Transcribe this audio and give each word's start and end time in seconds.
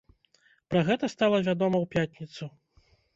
Пра 0.69 0.79
гэта 0.87 1.09
стала 1.15 1.41
вядома 1.49 1.77
ў 1.83 2.09
пятніцу. 2.15 2.49